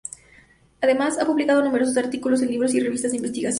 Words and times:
Además, 0.81 1.19
ha 1.19 1.27
publicado 1.27 1.63
numerosos 1.63 1.95
artículos 1.95 2.41
en 2.41 2.47
libros 2.49 2.73
y 2.73 2.79
revistas 2.79 3.11
de 3.11 3.17
investigación. 3.17 3.49